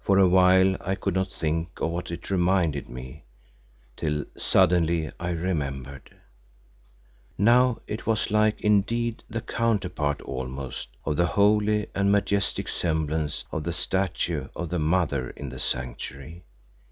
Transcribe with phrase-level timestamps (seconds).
[0.00, 3.24] For a while I could not think of what it reminded me,
[3.96, 6.12] till suddenly I remembered.
[7.38, 13.62] Now it was like, indeed the counterpart almost, of the holy and majestic semblance of
[13.62, 16.46] the statue of the Mother in the Sanctuary.